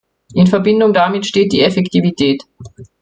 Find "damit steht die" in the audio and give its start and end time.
0.93-1.61